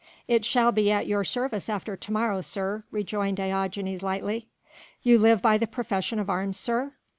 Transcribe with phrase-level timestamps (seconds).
[0.27, 4.47] "It shall be at your service after to morrow, sir," rejoined Diogenes lightly.
[5.03, 6.93] "You live by the profession of arms, sir?